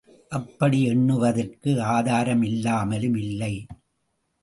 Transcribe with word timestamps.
அப்படி 0.29 0.83
எண்ணுவதற்கு 0.83 1.81
ஆதாரம் 1.81 2.41
இல்லாமலும் 2.41 3.15
இல்லை. 3.15 3.53